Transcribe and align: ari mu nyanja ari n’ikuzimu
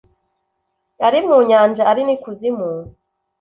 ari 1.07 1.19
mu 1.27 1.37
nyanja 1.49 1.83
ari 1.91 2.01
n’ikuzimu 2.03 2.69